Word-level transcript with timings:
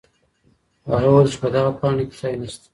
هغه 0.89 1.07
وویل 1.09 1.27
چي 1.33 1.37
په 1.43 1.47
دغه 1.55 1.71
پاڼې 1.79 2.03
کي 2.09 2.15
ځای 2.21 2.33
نسته. 2.41 2.67